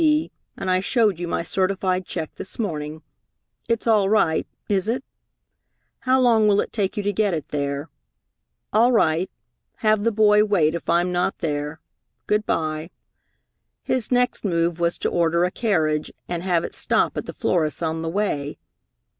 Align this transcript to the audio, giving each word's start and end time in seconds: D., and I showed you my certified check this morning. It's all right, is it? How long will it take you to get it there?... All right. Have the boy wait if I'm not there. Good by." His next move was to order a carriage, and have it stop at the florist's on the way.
D., 0.01 0.31
and 0.57 0.67
I 0.67 0.79
showed 0.79 1.19
you 1.19 1.27
my 1.27 1.43
certified 1.43 2.07
check 2.07 2.33
this 2.37 2.57
morning. 2.57 3.03
It's 3.69 3.85
all 3.85 4.09
right, 4.09 4.47
is 4.67 4.87
it? 4.87 5.05
How 5.99 6.19
long 6.19 6.47
will 6.47 6.59
it 6.59 6.73
take 6.73 6.97
you 6.97 7.03
to 7.03 7.13
get 7.13 7.35
it 7.35 7.49
there?... 7.49 7.87
All 8.73 8.91
right. 8.91 9.29
Have 9.85 10.03
the 10.03 10.11
boy 10.11 10.43
wait 10.43 10.73
if 10.73 10.89
I'm 10.89 11.11
not 11.11 11.37
there. 11.37 11.81
Good 12.25 12.47
by." 12.47 12.89
His 13.83 14.11
next 14.11 14.43
move 14.43 14.79
was 14.79 14.97
to 14.97 15.07
order 15.09 15.43
a 15.43 15.51
carriage, 15.51 16.11
and 16.27 16.41
have 16.41 16.63
it 16.63 16.73
stop 16.73 17.15
at 17.15 17.27
the 17.27 17.31
florist's 17.33 17.83
on 17.83 18.01
the 18.01 18.09
way. 18.09 18.57